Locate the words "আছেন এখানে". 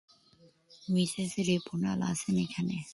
2.11-2.75